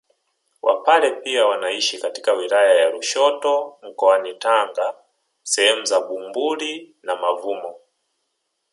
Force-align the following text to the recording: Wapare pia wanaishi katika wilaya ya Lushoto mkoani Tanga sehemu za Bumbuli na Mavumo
Wapare 0.61 1.11
pia 1.11 1.45
wanaishi 1.45 1.97
katika 1.97 2.33
wilaya 2.33 2.73
ya 2.75 2.89
Lushoto 2.89 3.77
mkoani 3.81 4.33
Tanga 4.33 4.95
sehemu 5.43 5.85
za 5.85 6.01
Bumbuli 6.01 6.95
na 7.03 7.15
Mavumo 7.15 7.75